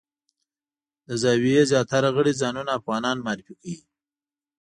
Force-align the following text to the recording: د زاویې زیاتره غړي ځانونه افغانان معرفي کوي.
د 1.07 1.09
زاویې 1.23 1.61
زیاتره 1.71 2.09
غړي 2.15 2.33
ځانونه 2.41 2.71
افغانان 2.79 3.17
معرفي 3.25 3.53
کوي. 3.61 3.77